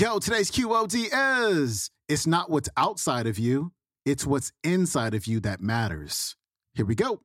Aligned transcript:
Yo, 0.00 0.18
today's 0.18 0.50
QOD 0.50 1.10
is 1.52 1.90
it's 2.08 2.26
not 2.26 2.48
what's 2.48 2.70
outside 2.74 3.26
of 3.26 3.38
you, 3.38 3.72
it's 4.06 4.24
what's 4.24 4.50
inside 4.64 5.12
of 5.12 5.26
you 5.26 5.40
that 5.40 5.60
matters. 5.60 6.36
Here 6.72 6.86
we 6.86 6.94
go. 6.94 7.20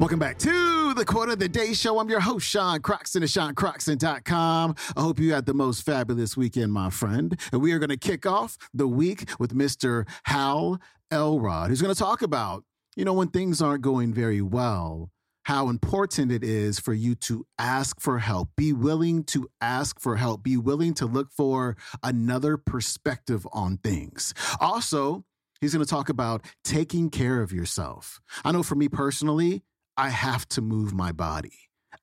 Welcome 0.00 0.18
back 0.18 0.38
to 0.38 0.92
the 0.94 1.04
Quote 1.04 1.28
of 1.28 1.38
the 1.38 1.48
Day 1.48 1.72
Show. 1.72 2.00
I'm 2.00 2.10
your 2.10 2.18
host, 2.18 2.48
Sean 2.48 2.80
Croxton 2.80 3.22
of 3.22 3.28
SeanCroxton.com. 3.28 4.74
I 4.96 5.00
hope 5.00 5.20
you 5.20 5.32
had 5.32 5.46
the 5.46 5.54
most 5.54 5.82
fabulous 5.82 6.36
weekend, 6.36 6.72
my 6.72 6.90
friend. 6.90 7.40
And 7.52 7.62
we 7.62 7.70
are 7.72 7.78
going 7.78 7.90
to 7.90 7.96
kick 7.96 8.26
off 8.26 8.58
the 8.74 8.88
week 8.88 9.30
with 9.38 9.54
Mr. 9.54 10.04
Hal 10.24 10.80
Elrod, 11.12 11.70
who's 11.70 11.80
going 11.80 11.94
to 11.94 11.98
talk 11.98 12.22
about, 12.22 12.64
you 12.96 13.04
know, 13.04 13.12
when 13.12 13.28
things 13.28 13.62
aren't 13.62 13.82
going 13.82 14.12
very 14.12 14.42
well, 14.42 15.10
how 15.44 15.68
important 15.68 16.32
it 16.32 16.42
is 16.42 16.80
for 16.80 16.92
you 16.92 17.14
to 17.14 17.46
ask 17.56 18.00
for 18.00 18.18
help. 18.18 18.48
Be 18.56 18.72
willing 18.72 19.22
to 19.24 19.48
ask 19.60 20.00
for 20.00 20.16
help. 20.16 20.42
Be 20.42 20.56
willing 20.56 20.94
to 20.94 21.06
look 21.06 21.30
for 21.30 21.76
another 22.02 22.56
perspective 22.56 23.46
on 23.52 23.76
things. 23.76 24.34
Also, 24.58 25.24
he's 25.60 25.72
going 25.72 25.84
to 25.84 25.90
talk 25.90 26.08
about 26.08 26.44
taking 26.64 27.10
care 27.10 27.42
of 27.42 27.52
yourself. 27.52 28.20
I 28.44 28.50
know 28.50 28.64
for 28.64 28.74
me 28.74 28.88
personally, 28.88 29.62
I 29.96 30.08
have 30.10 30.48
to 30.50 30.60
move 30.60 30.92
my 30.92 31.12
body. 31.12 31.52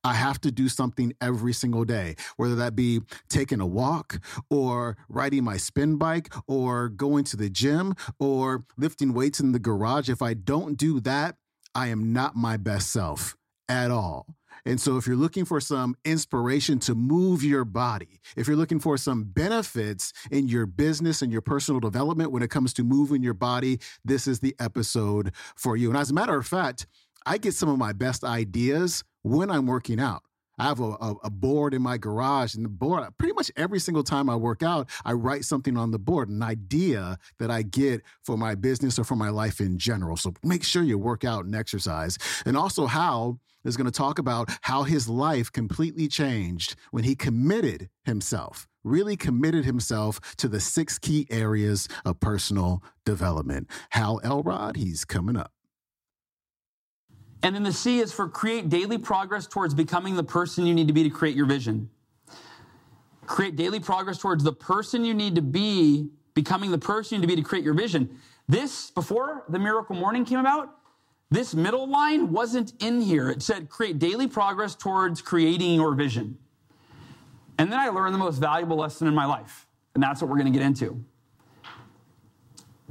I 0.03 0.14
have 0.14 0.42
to 0.42 0.52
do 0.52 0.67
something 0.67 1.14
every 1.22 1.53
single 1.53 1.86
day, 1.86 2.16
whether 2.38 2.56
that 2.56 2.75
be 2.75 3.02
taking 3.30 3.59
a 3.59 3.67
walk 3.67 4.20
or 4.50 4.98
riding 5.09 5.44
my 5.44 5.58
spin 5.58 5.98
bike 5.98 6.33
or 6.48 6.89
going 6.89 7.23
to 7.25 7.38
the 7.38 7.50
gym 7.50 7.95
or 8.20 8.66
lifting 8.78 9.14
weights 9.14 9.39
in 9.39 9.52
the 9.52 9.59
garage. 9.59 10.09
If 10.09 10.22
I 10.22 10.33
don't 10.33 10.75
do 10.75 11.00
that, 11.02 11.36
I 11.75 11.88
am 11.88 12.14
not 12.14 12.36
my 12.36 12.58
best 12.58 12.92
self 12.92 13.36
at 13.70 13.92
all. 13.92 14.26
And 14.66 14.80
so, 14.80 14.98
if 14.98 15.08
you're 15.08 15.16
looking 15.16 15.45
for 15.45 15.59
some 15.59 15.95
inspiration 16.05 16.78
to 16.81 16.94
move 16.94 17.44
your 17.44 17.66
body, 17.66 18.20
if 18.36 18.48
you're 18.48 18.55
looking 18.55 18.80
for 18.80 18.95
some 18.95 19.23
benefits 19.23 20.14
in 20.30 20.48
your 20.48 20.67
business 20.67 21.23
and 21.23 21.31
your 21.31 21.42
personal 21.42 21.80
development 21.80 22.31
when 22.31 22.44
it 22.44 22.52
comes 22.52 22.72
to 22.73 22.83
moving 22.83 23.23
your 23.23 23.33
body, 23.33 23.80
this 24.05 24.28
is 24.28 24.39
the 24.39 24.55
episode 24.59 25.31
for 25.55 25.76
you. 25.76 25.89
And 25.89 25.98
as 25.98 26.11
a 26.11 26.14
matter 26.14 26.38
of 26.38 26.45
fact, 26.45 26.86
I 27.25 27.38
get 27.38 27.53
some 27.53 27.69
of 27.69 27.77
my 27.77 27.94
best 27.94 28.23
ideas 28.23 29.03
when 29.23 29.50
I'm 29.50 29.67
working 29.67 30.00
out. 30.00 30.23
I 30.58 30.66
have 30.66 30.80
a, 30.80 31.16
a, 31.23 31.30
board 31.31 31.73
in 31.73 31.81
my 31.81 31.97
garage, 31.97 32.53
and 32.53 32.64
the 32.64 32.69
board, 32.69 33.03
pretty 33.17 33.33
much 33.33 33.52
every 33.55 33.80
single 33.80 34.03
time 34.03 34.30
I 34.30 34.36
work 34.36 34.61
out, 34.61 34.89
I 35.03 35.14
write 35.14 35.44
something 35.44 35.75
on 35.75 35.89
the 35.89 35.97
board, 35.97 36.30
an 36.30 36.44
idea 36.44 37.17
that 37.39 37.49
I 37.49 37.64
get 37.64 38.02
for 38.23 38.38
my 38.38 38.53
business 38.53 38.99
or 38.99 39.03
for 39.03 39.16
my 39.16 39.30
life 39.30 39.59
in 39.59 39.80
general. 39.80 40.17
So 40.17 40.33
make 40.44 40.64
sure 40.64 40.83
you 40.83 40.99
work 40.99 41.23
out 41.23 41.45
and 41.45 41.55
exercise. 41.55 42.19
And 42.45 42.55
also, 42.55 42.86
Hal 42.86 43.39
is 43.64 43.75
going 43.75 43.86
to 43.86 43.92
talk 43.92 44.19
about 44.19 44.49
how 44.61 44.83
his 44.83 45.09
life 45.09 45.52
completely 45.52 46.08
changed 46.08 46.75
when 46.92 47.05
he 47.05 47.16
committed 47.16 47.89
himself 48.03 48.67
really 48.83 49.16
committed 49.16 49.64
himself 49.64 50.19
to 50.38 50.47
the 50.47 50.59
six 50.59 50.97
key 50.97 51.27
areas 51.30 51.88
of 52.03 52.19
personal 52.19 52.83
development. 53.05 53.69
Hal 53.92 54.19
Elrod, 54.23 54.75
he's 54.75 55.05
coming 55.05 55.38
up. 55.38 55.52
And 57.44 57.56
then 57.56 57.64
the 57.64 57.73
C 57.73 58.00
is 58.00 58.14
for 58.14 58.28
create 58.28 58.70
daily 58.70 58.97
progress 58.97 59.47
towards 59.47 59.73
becoming 59.73 60.16
the 60.16 60.23
person 60.23 60.66
you 60.66 60.73
need 60.73 60.88
to 60.88 60.94
be 60.94 61.03
to 61.03 61.09
create 61.09 61.36
your 61.36 61.48
vision. 61.48 61.89
Create 63.26 63.55
daily 63.55 63.80
progress 63.80 64.17
towards 64.17 64.43
the 64.43 64.54
person 64.54 65.04
you 65.04 65.14
need 65.14 65.36
to 65.36 65.42
be, 65.42 66.10
becoming 66.33 66.71
the 66.71 66.77
person 66.77 67.16
you 67.16 67.21
need 67.21 67.27
to 67.27 67.36
be 67.36 67.42
to 67.42 67.48
create 67.48 67.64
your 67.64 67.73
vision. 67.73 68.10
This, 68.48 68.92
before 68.92 69.45
the 69.49 69.60
miracle 69.60 69.95
morning 69.95 70.26
came 70.26 70.39
about, 70.39 70.76
this 71.30 71.55
middle 71.55 71.89
line 71.89 72.32
wasn't 72.32 72.73
in 72.83 73.02
here. 73.02 73.30
It 73.30 73.42
said 73.42 73.70
create 73.70 73.98
daily 73.99 74.27
progress 74.27 74.76
towards 74.76 75.21
creating 75.21 75.76
your 75.76 75.95
vision. 75.95 76.37
And 77.58 77.71
then 77.71 77.80
I 77.80 77.87
learned 77.89 78.14
the 78.14 78.20
most 78.20 78.37
valuable 78.37 78.77
lesson 78.77 79.08
in 79.08 79.16
my 79.16 79.26
life, 79.26 79.66
and 79.93 80.04
that's 80.04 80.21
what 80.21 80.30
we're 80.30 80.37
going 80.37 80.52
to 80.52 80.58
get 80.58 80.66
into. 80.66 81.04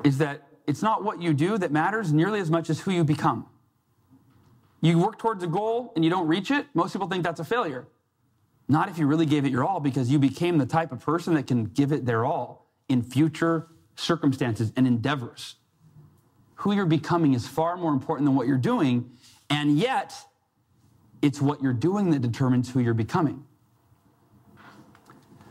Is 0.05 0.19
that 0.19 0.49
it's 0.67 0.81
not 0.81 1.05
what 1.05 1.21
you 1.21 1.35
do 1.35 1.59
that 1.59 1.71
matters 1.71 2.13
nearly 2.13 2.41
as 2.41 2.51
much 2.51 2.71
as 2.71 2.81
who 2.81 2.93
you 2.93 3.05
become. 3.05 3.47
You 4.81 4.99
work 4.99 5.19
towards 5.19 5.43
a 5.45 5.47
goal 5.47 5.93
and 5.95 6.05
you 6.05 6.11
don't 6.11 6.27
reach 6.27 6.51
it, 6.51 6.67
most 6.75 6.93
people 6.93 7.09
think 7.09 7.25
that's 7.25 7.41
a 7.41 7.45
failure. 7.45 7.87
Not 8.69 8.89
if 8.89 8.99
you 8.99 9.07
really 9.07 9.27
gave 9.27 9.45
it 9.45 9.51
your 9.51 9.65
all, 9.65 9.81
because 9.81 10.11
you 10.11 10.19
became 10.19 10.59
the 10.59 10.67
type 10.67 10.93
of 10.93 11.01
person 11.01 11.35
that 11.35 11.47
can 11.47 11.65
give 11.65 11.93
it 11.93 12.07
their 12.07 12.25
all 12.25 12.71
in 12.89 13.03
future 13.03 13.67
circumstances 13.97 14.73
and 14.77 14.87
endeavors. 14.87 15.57
Who 16.57 16.73
you're 16.73 16.87
becoming 16.87 17.35
is 17.35 17.47
far 17.47 17.77
more 17.77 17.93
important 17.93 18.27
than 18.27 18.37
what 18.37 18.47
you're 18.47 18.59
doing, 18.59 19.11
and 19.49 19.77
yet 19.77 20.15
it's 21.21 21.41
what 21.41 21.63
you're 21.63 21.73
doing 21.73 22.11
that 22.11 22.23
determines 22.23 22.71
who 22.71 22.81
you're 22.81 22.95
becoming. 22.95 23.45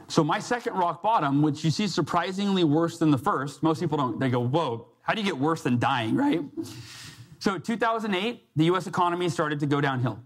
So, 0.07 0.23
my 0.23 0.39
second 0.39 0.73
rock 0.73 1.03
bottom, 1.03 1.41
which 1.41 1.63
you 1.63 1.69
see 1.69 1.88
surprisingly 1.88 2.63
worse 2.63 2.97
than 2.97 3.12
the 3.12 3.18
first, 3.18 3.62
most 3.62 3.79
people 3.79 3.97
don't, 3.97 4.19
they 4.19 4.29
go, 4.29 4.39
Whoa, 4.39 4.88
how 5.01 5.13
do 5.13 5.22
you 5.22 5.25
get 5.25 5.38
worse 5.38 5.62
than 5.62 5.78
dying, 5.78 6.16
right? 6.16 6.41
So 7.39 7.57
2008, 7.57 8.50
the 8.55 8.66
US 8.66 8.85
economy 8.88 9.29
started 9.29 9.59
to 9.61 9.66
go 9.66 9.79
downhill. 9.79 10.19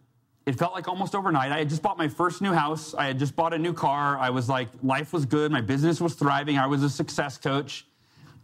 It 0.46 0.58
felt 0.58 0.74
like 0.74 0.88
almost 0.88 1.16
overnight. 1.16 1.52
I 1.52 1.60
had 1.60 1.70
just 1.70 1.82
bought 1.82 1.98
my 1.98 2.08
first 2.08 2.42
new 2.42 2.52
house. 2.52 2.94
I 2.94 3.06
had 3.06 3.18
just 3.18 3.36
bought 3.36 3.54
a 3.54 3.58
new 3.58 3.72
car. 3.72 4.18
I 4.18 4.30
was 4.30 4.50
like, 4.50 4.68
life 4.82 5.14
was 5.14 5.26
good. 5.26 5.52
My 5.52 5.62
business 5.62 6.02
was 6.02 6.16
thriving. 6.16 6.58
I 6.58 6.68
was 6.68 6.84
a 6.84 6.90
success 6.90 7.38
coach. 7.38 7.86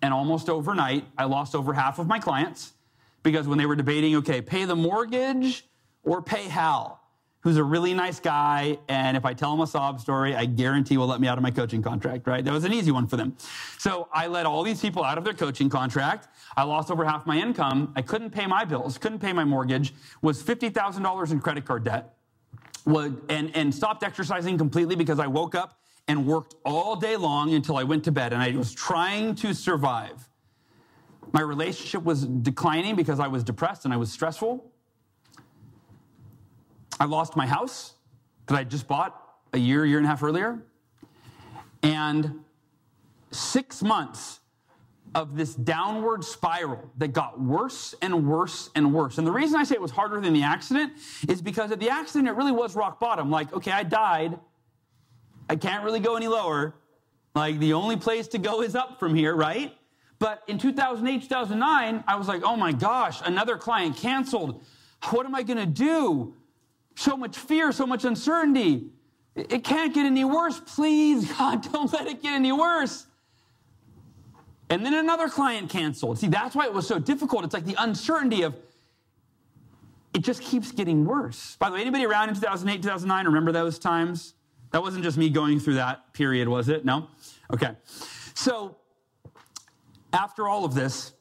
And 0.02 0.13
almost 0.13 0.50
overnight, 0.50 1.03
I 1.18 1.25
lost 1.25 1.56
over 1.56 1.74
half 1.74 2.00
of 2.00 2.07
my 2.07 2.19
clients 2.19 2.74
because 3.22 3.47
when 3.47 3.57
they 3.57 3.66
were 3.66 3.75
debating, 3.75 4.16
okay, 4.18 4.41
pay 4.41 4.63
the 4.63 4.75
mortgage 4.75 5.66
or 6.03 6.22
pay 6.22 6.44
Hal, 6.44 6.99
who's 7.42 7.58
a 7.58 7.64
really 7.64 7.94
nice 7.94 8.20
guy. 8.20 8.78
And 8.90 9.16
if 9.16 9.26
I 9.26 9.34
tell 9.34 9.54
him 9.54 9.62
a 9.62 9.68
sob 9.68 10.00
story, 10.02 10.36
I 10.36 10.46
guarantee 10.46 10.98
will 10.98 11.08
let 11.08 11.22
me 11.22 11.28
out 11.28 11.38
of 11.38 11.42
my 11.42 11.52
coaching 11.52 11.82
contract, 11.82 12.28
right? 12.28 12.44
That 12.44 12.54
was 12.54 12.66
an 12.66 12.74
easy 12.74 12.92
one 12.92 13.08
for 13.08 13.18
them. 13.18 13.36
So 13.78 14.10
I 14.14 14.28
let 14.28 14.46
all 14.46 14.64
these 14.64 14.82
people 14.82 15.04
out 15.04 15.18
of 15.18 15.24
their 15.24 15.34
coaching 15.34 15.70
contract. 15.70 16.28
I 16.58 16.64
lost 16.64 16.92
over 16.92 17.06
half 17.06 17.26
my 17.26 17.38
income. 17.38 17.94
I 17.96 18.02
couldn't 18.02 18.32
pay 18.32 18.46
my 18.46 18.66
bills, 18.66 18.98
couldn't 18.98 19.20
pay 19.20 19.32
my 19.32 19.46
mortgage, 19.46 19.94
was 20.22 20.44
$50,000 20.44 21.32
in 21.32 21.40
credit 21.40 21.66
card 21.66 21.86
debt, 21.86 22.16
would, 22.86 23.22
and, 23.30 23.56
and 23.56 23.74
stopped 23.74 24.04
exercising 24.04 24.58
completely 24.58 24.96
because 24.96 25.20
I 25.20 25.28
woke 25.28 25.56
up 25.56 25.80
and 26.10 26.26
worked 26.26 26.56
all 26.66 26.96
day 26.96 27.16
long 27.16 27.54
until 27.54 27.78
I 27.78 27.84
went 27.84 28.04
to 28.06 28.12
bed 28.12 28.34
and 28.34 28.42
I 28.42 28.52
was 28.58 28.74
trying 28.74 29.36
to 29.36 29.54
survive. 29.54 30.28
My 31.32 31.42
relationship 31.42 32.04
was 32.04 32.26
declining 32.26 32.96
because 32.96 33.20
I 33.20 33.28
was 33.28 33.44
depressed 33.44 33.86
and 33.86 33.94
I 33.94 33.98
was 33.98 34.12
stressful. 34.12 34.72
I 37.00 37.06
lost 37.06 37.36
my 37.36 37.48
house 37.48 37.94
that 38.48 38.56
I 38.56 38.64
just 38.64 38.88
bought 38.88 39.20
a 39.54 39.58
year, 39.58 39.86
year 39.86 39.98
and 39.98 40.06
a 40.06 40.10
half 40.10 40.22
earlier. 40.24 40.60
And 41.82 42.44
six 43.32 43.82
months 43.82 44.40
of 45.16 45.36
this 45.36 45.56
downward 45.56 46.24
spiral 46.24 46.90
that 46.98 47.14
got 47.14 47.42
worse 47.42 47.96
and 48.02 48.28
worse 48.28 48.70
and 48.76 48.94
worse. 48.94 49.18
And 49.18 49.26
the 49.26 49.32
reason 49.32 49.60
I 49.60 49.64
say 49.64 49.76
it 49.76 49.82
was 49.82 49.92
harder 49.92 50.22
than 50.22 50.34
the 50.34 50.44
accident 50.44 50.94
is 51.28 51.42
because 51.42 51.72
at 51.72 51.80
the 51.80 51.90
accident, 51.90 52.28
it 52.28 52.34
really 52.34 52.52
was 52.52 52.76
rock 52.76 53.00
bottom. 53.00 53.31
Like, 53.31 53.52
okay, 53.54 53.72
I 53.72 53.84
died. 53.84 54.38
I 55.50 55.56
can't 55.56 55.84
really 55.84 56.00
go 56.00 56.16
any 56.16 56.28
lower. 56.28 56.76
Like, 57.34 57.60
the 57.60 57.74
only 57.74 57.98
place 57.98 58.28
to 58.30 58.38
go 58.38 58.62
is 58.62 58.76
up 58.76 59.00
from 59.00 59.16
here, 59.16 59.36
right? 59.36 59.74
But 60.20 60.44
in 60.48 60.58
2008, 60.58 61.24
2009, 61.24 62.04
I 62.08 62.16
was 62.16 62.28
like, 62.28 62.44
oh 62.44 62.56
my 62.56 62.72
gosh, 62.72 63.22
another 63.24 63.57
client 63.57 63.96
canceled. 63.96 64.62
What 65.10 65.25
am 65.25 65.34
I 65.34 65.44
going 65.44 65.57
to 65.57 65.66
do? 65.66 66.36
So 67.00 67.16
much 67.16 67.38
fear, 67.38 67.72
so 67.72 67.88
much 67.88 68.04
uncertainty. 68.04 68.88
It 69.36 69.63
can't 69.63 69.94
get 69.94 70.06
any 70.06 70.25
worse. 70.25 70.60
Please, 70.60 71.31
God, 71.38 71.62
don't 71.72 71.92
let 71.94 72.07
it 72.07 72.22
get 72.22 72.34
any 72.34 72.51
worse. 72.51 73.07
And 74.69 74.86
then 74.86 74.94
another 74.94 75.30
client 75.30 75.69
canceled. 75.69 76.19
See, 76.19 76.28
that's 76.28 76.56
why 76.56 76.66
it 76.66 76.74
was 76.74 76.86
so 76.88 77.00
difficult. 77.00 77.44
It's 77.46 77.54
like 77.54 77.66
the 77.66 77.75
uncertainty 77.80 78.44
of 78.44 78.56
it 80.13 80.19
just 80.19 80.42
keeps 80.42 80.72
getting 80.72 81.06
worse. 81.06 81.56
By 81.57 81.69
the 81.69 81.75
way, 81.75 81.81
anybody 81.81 82.06
around 82.06 82.30
in 82.30 82.36
2008, 82.36 82.81
2009 82.84 83.25
remember 83.25 83.51
those 83.51 83.80
times? 83.80 84.34
That 84.72 84.81
wasn't 84.81 85.04
just 85.04 85.18
me 85.18 85.30
going 85.30 85.60
through 85.60 85.75
that 85.75 86.13
period, 86.13 86.48
was 86.48 86.68
it? 86.68 86.84
No? 86.84 87.07
Okay. 87.54 87.72
So, 88.34 88.75
after 90.12 90.48
all 90.48 90.66
of 90.66 90.75
this, 90.75 91.13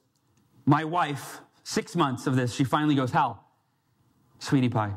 my 0.67 0.85
wife, 0.85 1.41
six 1.65 1.95
months 1.95 2.27
of 2.27 2.37
this, 2.37 2.53
she 2.53 2.65
finally 2.65 2.95
goes, 2.95 3.11
Hal, 3.11 3.43
sweetie 4.39 4.69
pie, 4.69 4.93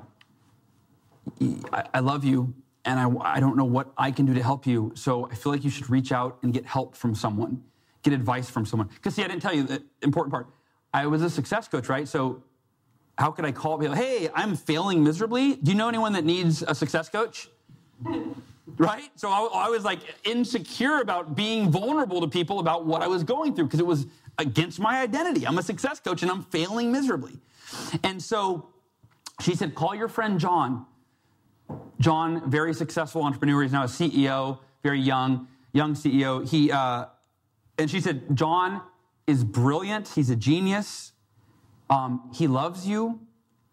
I, 1.93 1.99
love 1.99 2.23
you 2.23 2.53
and 2.85 2.99
I, 2.99 3.35
I 3.35 3.39
don't 3.39 3.57
know 3.57 3.65
what 3.65 3.91
I 3.97 4.11
can 4.11 4.25
do 4.25 4.33
to 4.33 4.43
help 4.43 4.65
you. 4.65 4.91
So 4.95 5.29
I 5.29 5.35
feel 5.35 5.51
like 5.51 5.63
you 5.63 5.69
should 5.69 5.89
reach 5.89 6.11
out 6.11 6.37
and 6.43 6.53
get 6.53 6.65
help 6.65 6.95
from 6.95 7.15
someone, 7.15 7.63
get 8.03 8.13
advice 8.13 8.49
from 8.49 8.65
someone. 8.65 8.89
Because, 8.93 9.15
see, 9.15 9.23
I 9.23 9.27
didn't 9.27 9.41
tell 9.41 9.53
you 9.53 9.63
the 9.63 9.83
important 10.01 10.31
part. 10.31 10.47
I 10.93 11.05
was 11.07 11.21
a 11.21 11.29
success 11.29 11.67
coach, 11.67 11.89
right? 11.89 12.07
So 12.07 12.43
how 13.17 13.31
could 13.31 13.45
I 13.45 13.51
call 13.51 13.77
people? 13.77 13.95
Hey, 13.95 14.29
I'm 14.33 14.55
failing 14.55 15.03
miserably. 15.03 15.55
Do 15.55 15.71
you 15.71 15.77
know 15.77 15.89
anyone 15.89 16.13
that 16.13 16.25
needs 16.25 16.63
a 16.63 16.75
success 16.75 17.09
coach? 17.09 17.49
right? 18.77 19.09
So 19.15 19.29
I, 19.29 19.65
I, 19.65 19.69
was 19.69 19.83
like 19.83 19.99
insecure 20.23 20.99
about 21.01 21.35
being 21.35 21.69
vulnerable 21.69 22.21
to 22.21 22.27
people 22.27 22.59
about 22.59 22.85
what 22.85 23.01
I 23.01 23.07
was 23.07 23.23
going 23.23 23.55
through 23.55 23.65
because 23.65 23.79
it 23.79 23.85
was 23.85 24.07
against 24.37 24.79
my 24.79 25.01
identity. 25.01 25.45
I'm 25.45 25.57
a 25.57 25.63
success 25.63 25.99
coach 25.99 26.21
and 26.21 26.31
I'm 26.31 26.43
failing 26.43 26.91
miserably. 26.91 27.37
And 28.03 28.21
so 28.21 28.69
she 29.41 29.55
said, 29.55 29.75
call 29.75 29.95
your 29.95 30.07
friend 30.07 30.39
John. 30.39 30.85
John, 31.99 32.49
very 32.49 32.73
successful 32.73 33.23
entrepreneur. 33.23 33.61
He's 33.63 33.71
now 33.71 33.83
a 33.83 33.87
CEO, 33.87 34.59
very 34.83 34.99
young, 34.99 35.47
young 35.73 35.93
CEO. 35.93 36.47
He, 36.47 36.71
uh, 36.71 37.05
and 37.77 37.89
she 37.89 37.99
said, 38.01 38.35
John 38.35 38.81
is 39.27 39.43
brilliant. 39.43 40.07
He's 40.09 40.29
a 40.29 40.35
genius. 40.35 41.13
Um, 41.89 42.29
he 42.33 42.47
loves 42.47 42.87
you. 42.87 43.19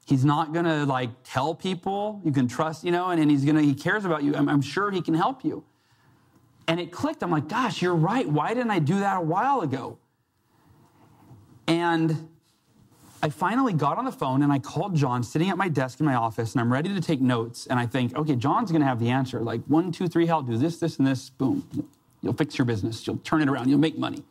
He's 0.06 0.24
not 0.24 0.52
gonna 0.52 0.86
like 0.86 1.10
tell 1.22 1.54
people 1.54 2.20
you 2.24 2.32
can 2.32 2.48
trust, 2.48 2.82
you 2.82 2.90
know, 2.90 3.10
and, 3.10 3.20
and 3.20 3.30
he's 3.30 3.44
gonna, 3.44 3.62
he 3.62 3.74
cares 3.74 4.04
about 4.04 4.22
you. 4.22 4.34
I'm, 4.34 4.48
I'm 4.48 4.62
sure 4.62 4.90
he 4.90 5.02
can 5.02 5.14
help 5.14 5.44
you. 5.44 5.64
And 6.66 6.80
it 6.80 6.92
clicked. 6.92 7.22
I'm 7.22 7.30
like, 7.30 7.48
gosh, 7.48 7.82
you're 7.82 7.94
right. 7.94 8.28
Why 8.28 8.54
didn't 8.54 8.70
I 8.70 8.78
do 8.78 9.00
that 9.00 9.18
a 9.18 9.20
while 9.20 9.60
ago? 9.60 9.98
And 11.66 12.28
I 13.20 13.30
finally 13.30 13.72
got 13.72 13.98
on 13.98 14.04
the 14.04 14.12
phone 14.12 14.42
and 14.42 14.52
I 14.52 14.60
called 14.60 14.94
John 14.94 15.24
sitting 15.24 15.50
at 15.50 15.56
my 15.56 15.68
desk 15.68 15.98
in 15.98 16.06
my 16.06 16.14
office 16.14 16.52
and 16.52 16.60
I'm 16.60 16.72
ready 16.72 16.94
to 16.94 17.00
take 17.00 17.20
notes. 17.20 17.66
And 17.66 17.78
I 17.78 17.86
think, 17.86 18.16
okay, 18.16 18.36
John's 18.36 18.70
gonna 18.70 18.84
have 18.84 19.00
the 19.00 19.10
answer. 19.10 19.40
Like 19.40 19.62
one, 19.66 19.90
two, 19.90 20.06
three, 20.06 20.28
I'll 20.28 20.42
do 20.42 20.56
this, 20.56 20.78
this, 20.78 20.98
and 20.98 21.06
this, 21.06 21.30
boom. 21.30 21.66
You'll 22.22 22.32
fix 22.32 22.58
your 22.58 22.64
business. 22.64 23.06
You'll 23.06 23.18
turn 23.18 23.42
it 23.42 23.48
around. 23.48 23.68
You'll 23.68 23.78
make 23.80 23.98
money. 23.98 24.22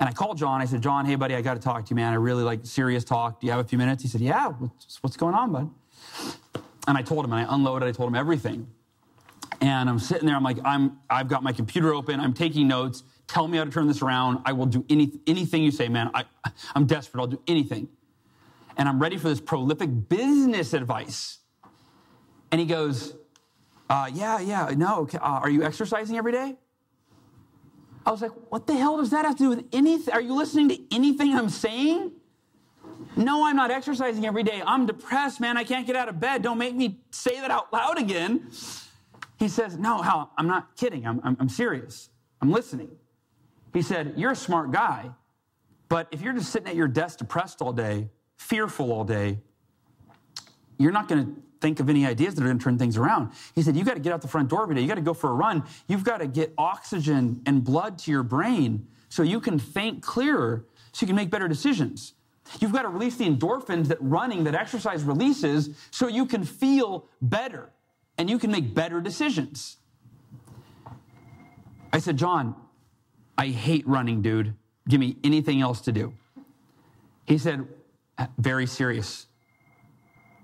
And 0.00 0.08
I 0.08 0.12
called 0.12 0.38
John. 0.38 0.60
I 0.60 0.64
said, 0.64 0.82
John, 0.82 1.06
hey, 1.06 1.14
buddy, 1.14 1.34
I 1.34 1.42
got 1.42 1.54
to 1.54 1.60
talk 1.60 1.84
to 1.86 1.90
you, 1.90 1.96
man. 1.96 2.12
I 2.12 2.16
really 2.16 2.42
like 2.42 2.60
serious 2.64 3.04
talk. 3.04 3.40
Do 3.40 3.46
you 3.46 3.52
have 3.52 3.60
a 3.60 3.68
few 3.68 3.78
minutes? 3.78 4.02
He 4.02 4.08
said, 4.08 4.20
Yeah, 4.20 4.48
what's, 4.48 5.02
what's 5.02 5.16
going 5.16 5.34
on, 5.34 5.52
bud? 5.52 5.70
And 6.86 6.98
I 6.98 7.02
told 7.02 7.24
him, 7.24 7.32
and 7.32 7.46
I 7.46 7.54
unloaded, 7.54 7.88
I 7.88 7.92
told 7.92 8.08
him 8.08 8.14
everything. 8.14 8.66
And 9.60 9.88
I'm 9.88 9.98
sitting 9.98 10.26
there, 10.26 10.36
I'm 10.36 10.42
like, 10.42 10.58
I'm, 10.64 10.98
I've 11.08 11.28
got 11.28 11.42
my 11.42 11.52
computer 11.52 11.94
open, 11.94 12.20
I'm 12.20 12.34
taking 12.34 12.68
notes. 12.68 13.04
Tell 13.26 13.48
me 13.48 13.56
how 13.56 13.64
to 13.64 13.70
turn 13.70 13.86
this 13.86 14.02
around. 14.02 14.40
I 14.44 14.52
will 14.52 14.66
do 14.66 14.84
any, 14.90 15.12
anything 15.26 15.62
you 15.62 15.70
say, 15.70 15.88
man. 15.88 16.10
I, 16.12 16.24
I'm 16.74 16.84
desperate. 16.84 17.20
I'll 17.22 17.26
do 17.26 17.40
anything. 17.46 17.88
And 18.76 18.88
I'm 18.88 19.00
ready 19.00 19.16
for 19.16 19.28
this 19.28 19.40
prolific 19.40 20.08
business 20.08 20.72
advice. 20.72 21.38
And 22.50 22.60
he 22.60 22.66
goes, 22.66 23.16
uh, 23.88 24.10
Yeah, 24.12 24.40
yeah, 24.40 24.70
no. 24.76 25.08
Uh, 25.14 25.18
are 25.18 25.50
you 25.50 25.62
exercising 25.62 26.16
every 26.16 26.32
day? 26.32 26.56
I 28.06 28.10
was 28.10 28.20
like, 28.20 28.32
what 28.50 28.66
the 28.66 28.74
hell 28.74 28.98
does 28.98 29.10
that 29.10 29.24
have 29.24 29.36
to 29.36 29.44
do 29.44 29.48
with 29.48 29.64
anything? 29.72 30.12
Are 30.12 30.20
you 30.20 30.34
listening 30.34 30.68
to 30.68 30.94
anything 30.94 31.34
I'm 31.34 31.48
saying? 31.48 32.12
No, 33.16 33.46
I'm 33.46 33.56
not 33.56 33.70
exercising 33.70 34.26
every 34.26 34.42
day. 34.42 34.62
I'm 34.66 34.86
depressed, 34.86 35.40
man. 35.40 35.56
I 35.56 35.64
can't 35.64 35.86
get 35.86 35.96
out 35.96 36.08
of 36.08 36.20
bed. 36.20 36.42
Don't 36.42 36.58
make 36.58 36.74
me 36.74 37.00
say 37.10 37.40
that 37.40 37.50
out 37.50 37.72
loud 37.72 37.98
again. 37.98 38.50
He 39.38 39.48
says, 39.48 39.78
No, 39.78 40.02
Hal, 40.02 40.30
I'm 40.36 40.46
not 40.46 40.76
kidding. 40.76 41.06
I'm, 41.06 41.20
I'm, 41.24 41.36
I'm 41.40 41.48
serious. 41.48 42.10
I'm 42.40 42.50
listening. 42.50 42.90
He 43.72 43.82
said, 43.82 44.14
You're 44.16 44.32
a 44.32 44.36
smart 44.36 44.70
guy, 44.70 45.10
but 45.88 46.08
if 46.10 46.20
you're 46.20 46.34
just 46.34 46.52
sitting 46.52 46.68
at 46.68 46.76
your 46.76 46.88
desk 46.88 47.18
depressed 47.18 47.62
all 47.62 47.72
day, 47.72 48.10
fearful 48.36 48.92
all 48.92 49.04
day, 49.04 49.38
you're 50.78 50.92
not 50.92 51.08
going 51.08 51.24
to 51.24 51.42
think 51.60 51.80
of 51.80 51.88
any 51.88 52.06
ideas 52.06 52.34
that 52.34 52.42
are 52.42 52.46
going 52.46 52.58
to 52.58 52.64
turn 52.64 52.78
things 52.78 52.96
around. 52.96 53.32
He 53.54 53.62
said, 53.62 53.76
You 53.76 53.84
got 53.84 53.94
to 53.94 54.00
get 54.00 54.12
out 54.12 54.20
the 54.20 54.28
front 54.28 54.50
door 54.50 54.64
every 54.64 54.74
day. 54.74 54.82
You 54.82 54.88
got 54.88 54.96
to 54.96 55.00
go 55.00 55.14
for 55.14 55.30
a 55.30 55.34
run. 55.34 55.64
You've 55.88 56.04
got 56.04 56.18
to 56.18 56.26
get 56.26 56.52
oxygen 56.58 57.40
and 57.46 57.64
blood 57.64 57.98
to 58.00 58.10
your 58.10 58.22
brain 58.22 58.86
so 59.08 59.22
you 59.22 59.40
can 59.40 59.58
think 59.58 60.02
clearer, 60.02 60.66
so 60.92 61.04
you 61.04 61.06
can 61.06 61.16
make 61.16 61.30
better 61.30 61.48
decisions. 61.48 62.14
You've 62.60 62.72
got 62.72 62.82
to 62.82 62.88
release 62.88 63.16
the 63.16 63.24
endorphins 63.24 63.86
that 63.88 63.98
running, 64.00 64.44
that 64.44 64.54
exercise 64.54 65.02
releases, 65.04 65.70
so 65.90 66.08
you 66.08 66.26
can 66.26 66.44
feel 66.44 67.08
better 67.22 67.70
and 68.18 68.28
you 68.28 68.38
can 68.38 68.50
make 68.50 68.74
better 68.74 69.00
decisions. 69.00 69.78
I 71.92 71.98
said, 71.98 72.16
John, 72.16 72.54
I 73.38 73.46
hate 73.46 73.86
running, 73.86 74.20
dude. 74.20 74.54
Give 74.88 75.00
me 75.00 75.16
anything 75.24 75.60
else 75.60 75.80
to 75.82 75.92
do. 75.92 76.12
He 77.24 77.38
said, 77.38 77.66
very 78.38 78.66
serious. 78.66 79.26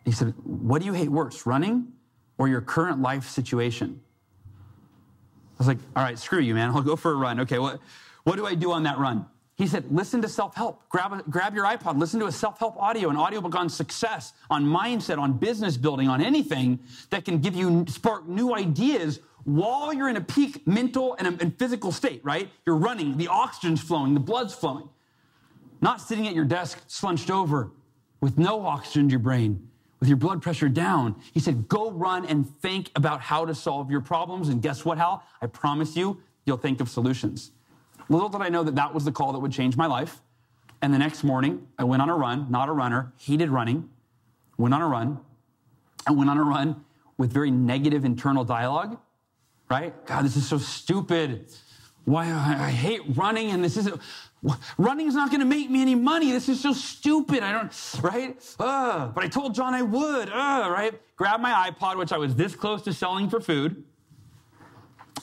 He 0.05 0.13
said, 0.13 0.35
What 0.45 0.81
do 0.81 0.87
you 0.87 0.93
hate 0.93 1.09
worse, 1.09 1.47
running 1.47 1.93
or 2.39 2.49
your 2.49 2.61
current 2.61 3.01
life 3.01 3.29
situation? 3.29 4.01
I 4.55 5.59
was 5.59 5.69
like, 5.69 5.79
All 5.97 6.03
right, 6.03 6.19
screw 6.19 6.41
you, 6.41 6.55
man. 6.55 6.71
I'll 6.71 6.83
go 6.83 6.97
for 6.97 7.13
a 7.13 7.17
run. 7.17 7.41
Okay, 7.41 7.59
what, 7.59 7.81
what 8.25 8.37
do 8.37 8.47
I 8.47 8.55
do 8.55 8.73
on 8.73 8.83
that 8.85 8.99
run? 8.99 9.27
He 9.61 9.67
said, 9.67 9.85
listen 9.91 10.23
to 10.23 10.29
self 10.29 10.55
help. 10.55 10.89
Grab, 10.89 11.23
grab 11.29 11.55
your 11.55 11.67
iPod, 11.67 11.99
listen 11.99 12.19
to 12.21 12.27
a 12.27 12.33
self 12.33 12.59
help 12.59 12.79
audio, 12.79 13.11
an 13.11 13.19
audiobook 13.19 13.55
on 13.55 13.69
success, 13.69 14.33
on 14.49 14.65
mindset, 14.65 15.19
on 15.19 15.35
business 15.35 15.77
building, 15.77 16.09
on 16.09 16.23
anything 16.23 16.79
that 17.11 17.27
can 17.27 17.41
give 17.41 17.55
you, 17.55 17.85
spark 17.87 18.27
new 18.27 18.55
ideas 18.55 19.21
while 19.45 19.93
you're 19.93 20.09
in 20.09 20.17
a 20.17 20.21
peak 20.23 20.67
mental 20.67 21.15
and, 21.19 21.41
and 21.43 21.59
physical 21.59 21.93
state, 21.93 22.23
right? 22.25 22.49
You're 22.65 22.77
running, 22.77 23.19
the 23.19 23.29
oxygen's 23.29 23.83
flowing, 23.83 24.15
the 24.15 24.21
blood's 24.21 24.55
flowing. 24.55 24.89
Not 25.81 26.01
sitting 26.01 26.27
at 26.27 26.35
your 26.35 26.45
desk 26.45 26.83
slunched 26.87 27.31
over 27.31 27.71
with 28.21 28.39
no 28.39 28.67
oxygen 28.67 29.09
to 29.09 29.13
your 29.13 29.21
brain, 29.21 29.69
with 29.99 30.09
your 30.09 30.19
blood 30.19 30.43
pressure 30.43 30.69
down. 30.69 31.17
He 31.33 31.41
said, 31.41 31.69
go 31.69 31.91
run 31.91 32.27
and 32.27 32.49
think 32.61 32.91
about 32.97 33.21
how 33.21 33.45
to 33.47 33.55
solve 33.55 33.91
your 33.91 34.01
problems. 34.01 34.49
And 34.49 34.61
guess 34.61 34.85
what, 34.85 34.99
Hal? 34.99 35.23
I 35.41 35.47
promise 35.47 35.97
you, 35.97 36.21
you'll 36.45 36.59
think 36.59 36.81
of 36.81 36.89
solutions. 36.89 37.53
Little 38.09 38.29
did 38.29 38.43
I 38.43 38.49
know 38.49 38.63
that 38.65 38.75
that 38.75 38.93
was 38.93 39.05
the 39.05 39.13
call 39.13 39.33
that 39.33 39.39
would 39.39 39.53
change 39.53 39.77
my 39.77 39.87
life. 39.87 40.21
And 40.83 40.93
the 40.93 40.99
next 40.99 41.25
morning, 41.25 41.67
I 41.79 41.85
went 41.85 42.03
on 42.03 42.09
a 42.09 42.17
run, 42.17 42.51
not 42.51 42.69
a 42.69 42.73
runner, 42.73 43.13
hated 43.19 43.51
running, 43.51 43.89
went 44.59 44.75
on 44.75 44.83
a 44.83 44.89
run. 44.89 45.21
I 46.07 46.13
went 46.13 46.31
on 46.31 46.39
a 46.39 46.43
run 46.43 46.85
with 47.19 47.33
very 47.33 47.51
negative 47.51 48.05
internal 48.05 48.45
dialogue, 48.45 48.99
right? 49.71 49.95
God, 50.07 50.25
this 50.25 50.37
is 50.37 50.49
so 50.49 50.57
stupid. 50.59 51.53
Why 52.11 52.25
I 52.25 52.71
hate 52.71 53.03
running 53.17 53.51
and 53.51 53.63
this 53.63 53.77
isn't 53.77 54.01
Running 54.79 55.07
is 55.07 55.15
not 55.15 55.29
going 55.29 55.41
to 55.41 55.47
make 55.47 55.71
me 55.71 55.83
any 55.83 55.95
money. 55.95 56.33
This 56.33 56.49
is 56.49 56.61
so 56.61 56.73
stupid. 56.73 57.43
I 57.43 57.53
don't, 57.53 58.01
right? 58.03 58.43
But 58.57 59.19
I 59.23 59.29
told 59.29 59.55
John 59.55 59.75
I 59.75 59.83
would, 59.83 60.31
right? 60.31 60.99
Grab 61.17 61.41
my 61.41 61.71
iPod, 61.71 61.99
which 61.99 62.11
I 62.11 62.17
was 62.17 62.35
this 62.35 62.55
close 62.55 62.81
to 62.83 62.93
selling 62.95 63.29
for 63.29 63.41
food, 63.41 63.85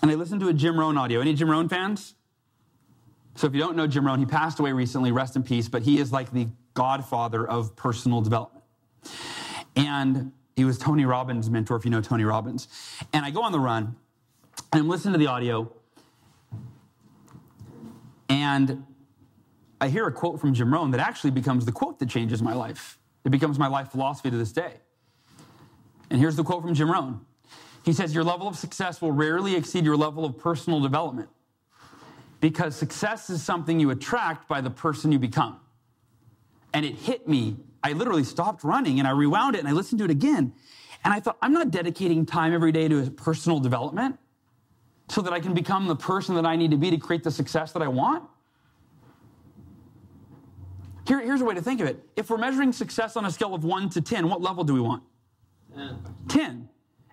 and 0.03 0.11
I 0.11 0.13
listened 0.13 0.41
to 0.41 0.49
a 0.49 0.53
Jim 0.53 0.79
Rohn 0.79 0.97
audio. 0.97 1.19
Any 1.19 1.33
Jim 1.33 1.49
Rohn 1.49 1.67
fans? 1.67 2.13
So 3.33 3.47
if 3.47 3.55
you 3.55 3.59
don't 3.59 3.75
know 3.75 3.87
Jim 3.87 4.05
Rohn, 4.05 4.19
he 4.19 4.25
passed 4.25 4.59
away 4.59 4.71
recently, 4.71 5.11
rest 5.11 5.35
in 5.35 5.41
peace, 5.41 5.67
but 5.67 5.81
he 5.81 5.99
is 5.99 6.11
like 6.11 6.31
the 6.31 6.47
godfather 6.75 7.47
of 7.47 7.75
personal 7.75 8.21
development. 8.21 8.63
And 9.75 10.31
he 10.55 10.63
was 10.63 10.77
Tony 10.77 11.05
Robbins' 11.05 11.49
mentor, 11.49 11.75
if 11.75 11.85
you 11.85 11.91
know 11.91 12.01
Tony 12.01 12.23
Robbins. 12.23 12.67
And 13.13 13.25
I 13.25 13.31
go 13.31 13.41
on 13.41 13.51
the 13.51 13.59
run, 13.59 13.95
and 14.71 14.81
I'm 14.81 14.89
listening 14.89 15.13
to 15.13 15.19
the 15.19 15.27
audio, 15.27 15.71
and 18.29 18.83
I 19.79 19.89
hear 19.89 20.07
a 20.07 20.11
quote 20.11 20.39
from 20.41 20.53
Jim 20.53 20.73
Rohn 20.73 20.91
that 20.91 20.99
actually 20.99 21.31
becomes 21.31 21.65
the 21.65 21.71
quote 21.71 21.99
that 21.99 22.09
changes 22.09 22.41
my 22.41 22.53
life. 22.53 22.99
It 23.23 23.29
becomes 23.29 23.59
my 23.59 23.67
life 23.67 23.91
philosophy 23.91 24.31
to 24.31 24.37
this 24.37 24.51
day. 24.51 24.73
And 26.09 26.19
here's 26.19 26.35
the 26.35 26.43
quote 26.43 26.63
from 26.63 26.73
Jim 26.73 26.91
Rohn. 26.91 27.21
He 27.83 27.93
says, 27.93 28.13
Your 28.13 28.23
level 28.23 28.47
of 28.47 28.57
success 28.57 29.01
will 29.01 29.11
rarely 29.11 29.55
exceed 29.55 29.85
your 29.85 29.97
level 29.97 30.25
of 30.25 30.37
personal 30.37 30.79
development 30.79 31.29
because 32.39 32.75
success 32.75 33.29
is 33.29 33.43
something 33.43 33.79
you 33.79 33.89
attract 33.91 34.47
by 34.47 34.61
the 34.61 34.69
person 34.69 35.11
you 35.11 35.19
become. 35.19 35.59
And 36.73 36.85
it 36.85 36.95
hit 36.95 37.27
me. 37.27 37.57
I 37.83 37.93
literally 37.93 38.23
stopped 38.23 38.63
running 38.63 38.99
and 38.99 39.07
I 39.07 39.11
rewound 39.11 39.55
it 39.55 39.59
and 39.59 39.67
I 39.67 39.71
listened 39.71 39.99
to 39.99 40.05
it 40.05 40.11
again. 40.11 40.53
And 41.03 41.13
I 41.13 41.19
thought, 41.19 41.37
I'm 41.41 41.53
not 41.53 41.71
dedicating 41.71 42.25
time 42.25 42.53
every 42.53 42.71
day 42.71 42.87
to 42.87 43.09
personal 43.11 43.59
development 43.59 44.19
so 45.09 45.21
that 45.21 45.33
I 45.33 45.39
can 45.39 45.53
become 45.53 45.87
the 45.87 45.95
person 45.95 46.35
that 46.35 46.45
I 46.45 46.55
need 46.55 46.71
to 46.71 46.77
be 46.77 46.91
to 46.91 46.97
create 46.97 47.23
the 47.23 47.31
success 47.31 47.71
that 47.71 47.81
I 47.81 47.87
want. 47.87 48.23
Here, 51.07 51.21
here's 51.21 51.39
a 51.39 51.45
way 51.45 51.55
to 51.55 51.61
think 51.61 51.79
of 51.79 51.87
it. 51.87 52.03
If 52.17 52.29
we're 52.29 52.37
measuring 52.37 52.73
success 52.73 53.15
on 53.15 53.23
a 53.23 53.31
scale 53.31 53.55
of 53.55 53.63
1 53.63 53.89
to 53.91 54.01
10, 54.01 54.27
what 54.27 54.41
level 54.41 54.65
do 54.65 54.73
we 54.73 54.81
want? 54.81 55.03
10. 55.73 55.97
10. 56.27 56.69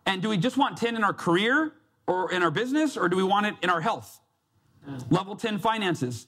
And 0.06 0.20
do 0.20 0.28
we 0.28 0.36
just 0.36 0.56
want 0.56 0.76
10 0.76 0.96
in 0.96 1.04
our 1.04 1.12
career 1.12 1.72
or 2.06 2.32
in 2.32 2.42
our 2.42 2.50
business, 2.50 2.96
or 2.96 3.08
do 3.08 3.16
we 3.16 3.22
want 3.22 3.46
it 3.46 3.54
in 3.62 3.70
our 3.70 3.80
health? 3.80 4.20
10. 4.84 5.04
Level 5.10 5.36
10 5.36 5.58
finances. 5.58 6.26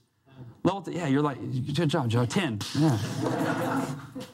Level 0.63 0.83
10, 0.83 0.95
yeah, 0.95 1.07
you're 1.07 1.23
like, 1.23 1.39
good 1.75 1.89
job, 1.89 2.09
Joe. 2.09 2.25
10. 2.25 2.61
Yeah. 2.79 2.97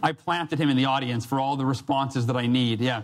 I 0.03 0.13
planted 0.13 0.59
him 0.59 0.69
in 0.69 0.77
the 0.77 0.85
audience 0.85 1.25
for 1.25 1.41
all 1.41 1.57
the 1.57 1.67
responses 1.67 2.27
that 2.27 2.37
I 2.37 2.47
need. 2.47 2.81
Yeah. 2.81 3.03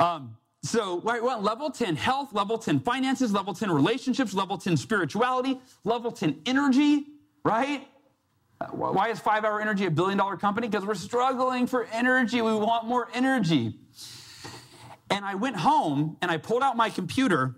Um, 0.00 0.36
so, 0.64 1.02
right, 1.02 1.22
well, 1.22 1.42
level 1.42 1.70
10 1.70 1.94
health, 1.94 2.32
level 2.32 2.56
10 2.56 2.80
finances, 2.80 3.34
level 3.34 3.52
10 3.52 3.70
relationships, 3.70 4.32
level 4.32 4.56
10 4.56 4.78
spirituality, 4.78 5.60
level 5.84 6.10
10 6.10 6.40
energy, 6.46 7.04
right? 7.44 7.86
Uh, 8.62 8.68
why 8.68 9.10
is 9.10 9.20
Five 9.20 9.44
Hour 9.44 9.60
Energy 9.60 9.84
a 9.84 9.90
billion 9.90 10.16
dollar 10.16 10.38
company? 10.38 10.66
Because 10.66 10.86
we're 10.86 10.94
struggling 10.94 11.66
for 11.66 11.84
energy. 11.92 12.40
We 12.40 12.54
want 12.54 12.86
more 12.86 13.10
energy. 13.12 13.74
And 15.10 15.22
I 15.22 15.34
went 15.34 15.56
home 15.56 16.16
and 16.22 16.30
I 16.30 16.38
pulled 16.38 16.62
out 16.62 16.78
my 16.78 16.88
computer 16.88 17.56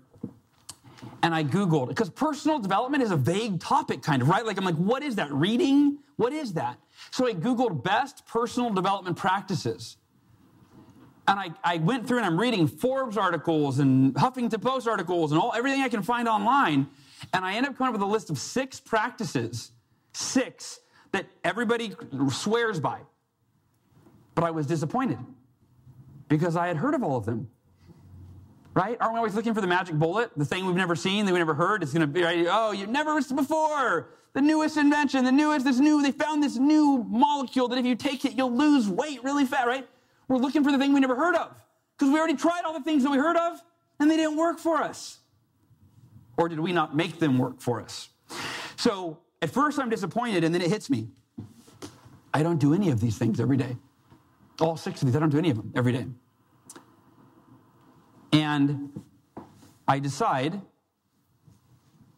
and 1.23 1.33
I 1.33 1.45
Googled, 1.45 1.87
because 1.87 2.09
personal 2.09 2.59
development 2.59 3.03
is 3.03 3.11
a 3.11 3.17
vague 3.17 3.61
topic, 3.61 4.01
kind 4.01 4.21
of, 4.21 4.27
right? 4.27 4.45
Like, 4.45 4.57
I'm 4.57 4.65
like, 4.65 4.75
what 4.75 5.01
is 5.01 5.15
that? 5.15 5.31
Reading? 5.31 5.99
What 6.17 6.33
is 6.33 6.53
that? 6.53 6.77
So 7.11 7.25
I 7.25 7.33
Googled 7.33 7.83
best 7.83 8.25
personal 8.27 8.69
development 8.69 9.15
practices. 9.15 9.95
And 11.27 11.39
I, 11.39 11.51
I 11.63 11.77
went 11.77 12.07
through 12.07 12.17
and 12.17 12.25
I'm 12.25 12.39
reading 12.39 12.67
Forbes 12.67 13.17
articles 13.17 13.79
and 13.79 14.13
Huffington 14.15 14.61
Post 14.61 14.87
articles 14.87 15.31
and 15.31 15.41
all 15.41 15.53
everything 15.53 15.81
I 15.81 15.89
can 15.89 16.01
find 16.01 16.27
online. 16.27 16.87
And 17.33 17.43
I 17.43 17.55
end 17.55 17.65
up 17.65 17.77
coming 17.77 17.89
up 17.89 17.99
with 17.99 18.01
a 18.01 18.11
list 18.11 18.29
of 18.29 18.37
six 18.37 18.79
practices, 18.79 19.71
six 20.13 20.79
that 21.11 21.25
everybody 21.43 21.93
swears 22.29 22.79
by. 22.79 22.99
But 24.35 24.45
I 24.45 24.51
was 24.51 24.67
disappointed 24.67 25.17
because 26.29 26.55
I 26.55 26.67
had 26.67 26.77
heard 26.77 26.93
of 26.93 27.03
all 27.03 27.17
of 27.17 27.25
them. 27.25 27.49
Right? 28.73 28.95
Aren't 29.01 29.13
we 29.13 29.17
always 29.17 29.33
looking 29.33 29.55
for 29.55 29.61
the 29.61 29.67
magic 29.67 29.95
bullet? 29.95 30.29
The 30.37 30.45
thing 30.45 30.65
we've 30.67 30.75
never 30.75 30.95
seen, 30.95 31.25
that 31.25 31.33
we 31.33 31.39
never 31.39 31.55
heard? 31.55 31.81
It's 31.81 31.91
going 31.91 32.01
to 32.01 32.07
be, 32.07 32.21
right? 32.21 32.45
oh, 32.47 32.71
you've 32.71 32.89
never 32.89 33.19
before. 33.35 34.09
The 34.33 34.41
newest 34.41 34.77
invention, 34.77 35.25
the 35.25 35.31
newest, 35.31 35.65
this 35.65 35.79
new, 35.79 36.03
they 36.03 36.11
found 36.11 36.43
this 36.43 36.57
new 36.57 37.03
molecule 37.09 37.67
that 37.69 37.79
if 37.79 37.85
you 37.87 37.95
take 37.95 38.23
it, 38.23 38.33
you'll 38.33 38.55
lose 38.55 38.87
weight 38.87 39.23
really 39.23 39.45
fast, 39.45 39.65
right? 39.65 39.87
We're 40.27 40.37
looking 40.37 40.63
for 40.63 40.71
the 40.71 40.77
thing 40.77 40.93
we 40.93 40.99
never 40.99 41.15
heard 41.15 41.35
of 41.35 41.55
because 41.97 42.11
we 42.11 42.19
already 42.19 42.35
tried 42.35 42.63
all 42.65 42.73
the 42.73 42.83
things 42.83 43.03
that 43.03 43.09
we 43.09 43.17
heard 43.17 43.37
of 43.37 43.61
and 43.99 44.11
they 44.11 44.17
didn't 44.17 44.37
work 44.37 44.59
for 44.59 44.77
us. 44.77 45.19
Or 46.37 46.49
did 46.49 46.59
we 46.59 46.71
not 46.71 46.95
make 46.95 47.19
them 47.19 47.37
work 47.37 47.61
for 47.61 47.81
us? 47.81 48.09
So 48.75 49.19
at 49.41 49.49
first 49.49 49.79
I'm 49.79 49.89
disappointed 49.89 50.43
and 50.43 50.53
then 50.53 50.61
it 50.61 50.69
hits 50.69 50.89
me. 50.89 51.07
I 52.33 52.43
don't 52.43 52.59
do 52.59 52.73
any 52.73 52.89
of 52.89 52.99
these 52.99 53.17
things 53.17 53.39
every 53.39 53.57
day. 53.57 53.77
All 54.59 54.77
six 54.77 55.01
of 55.01 55.07
these, 55.07 55.15
I 55.15 55.19
don't 55.19 55.29
do 55.29 55.37
any 55.37 55.49
of 55.49 55.57
them 55.57 55.71
every 55.75 55.93
day. 55.93 56.05
And 58.33 58.91
I 59.87 59.99
decide, 59.99 60.61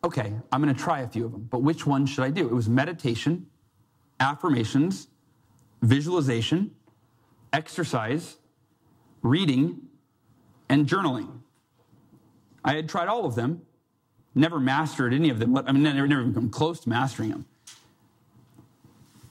okay, 0.04 0.34
I'm 0.52 0.62
going 0.62 0.74
to 0.74 0.82
try 0.82 1.02
a 1.02 1.08
few 1.08 1.26
of 1.26 1.32
them, 1.32 1.48
but 1.50 1.62
which 1.62 1.86
one 1.86 2.06
should 2.06 2.24
I 2.24 2.32
do? 2.32 2.48
It 2.48 2.54
was 2.54 2.68
meditation, 2.68 3.46
affirmations, 4.20 5.08
visualization, 5.82 6.72
exercise, 7.54 8.38
reading, 9.22 9.82
and 10.70 10.88
journaling. 10.88 11.42
I 12.64 12.76
had 12.76 12.90
tried 12.90 13.08
all 13.08 13.26
of 13.26 13.36
them, 13.36 13.62
never 14.36 14.60
mastered 14.60 15.14
any 15.14 15.30
of 15.30 15.40
them. 15.40 15.58
I 15.58 15.72
mean, 15.72 15.84
never, 15.84 16.08
never 16.08 16.22
even 16.22 16.34
come 16.34 16.50
close 16.50 16.80
to 16.82 16.90
mastering 16.90 17.30
them. 17.30 17.46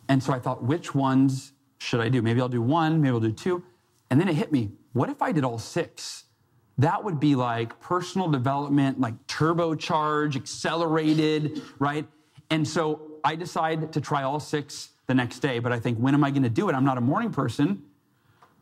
And 0.08 0.22
so 0.22 0.32
I 0.32 0.38
thought, 0.38 0.64
which 0.64 0.94
ones 0.94 1.52
should 1.78 2.00
I 2.00 2.08
do? 2.08 2.22
Maybe 2.22 2.40
I'll 2.40 2.48
do 2.48 2.62
one, 2.62 3.00
maybe 3.00 3.12
I'll 3.12 3.20
do 3.20 3.32
two. 3.32 3.62
And 4.10 4.20
then 4.20 4.28
it 4.28 4.34
hit 4.34 4.50
me 4.50 4.72
what 4.92 5.10
if 5.10 5.22
I 5.22 5.32
did 5.32 5.44
all 5.44 5.58
six? 5.58 6.24
That 6.78 7.04
would 7.04 7.20
be 7.20 7.34
like 7.34 7.78
personal 7.80 8.28
development, 8.28 9.00
like 9.00 9.14
turbocharge, 9.26 10.34
accelerated, 10.34 11.62
right? 11.78 12.06
And 12.50 12.66
so 12.66 13.20
I 13.24 13.36
decide 13.36 13.92
to 13.92 14.00
try 14.00 14.22
all 14.22 14.40
six 14.40 14.90
the 15.06 15.14
next 15.14 15.40
day, 15.40 15.58
but 15.58 15.72
I 15.72 15.78
think, 15.78 15.98
when 15.98 16.14
am 16.14 16.24
I 16.24 16.30
going 16.30 16.42
to 16.42 16.48
do 16.48 16.68
it? 16.68 16.74
I'm 16.74 16.84
not 16.84 16.98
a 16.98 17.00
morning 17.00 17.30
person. 17.30 17.82